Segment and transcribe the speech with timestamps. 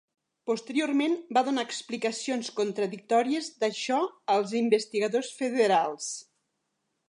[0.51, 4.01] Posteriorment, va donar explicacions contradictòries d'això
[4.39, 6.13] als investigadors federals.